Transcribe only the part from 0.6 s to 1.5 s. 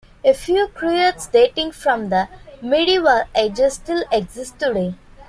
cruets